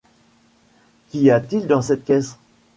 [1.09, 2.35] Qu’y a-t-il dans cette caisse